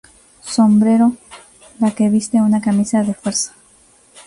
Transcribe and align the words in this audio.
Sombrero 0.43 1.15
la 1.77 1.91
que 1.91 2.09
viste 2.09 2.41
una 2.41 2.59
camisa 2.59 3.03
de 3.03 3.13
fuerza. 3.13 3.53